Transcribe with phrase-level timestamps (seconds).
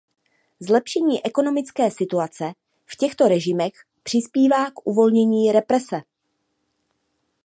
[0.59, 2.53] Zlepšení ekonomické situace
[2.85, 3.73] v těchto režimech
[4.03, 6.01] přispívá k uvolnění represe.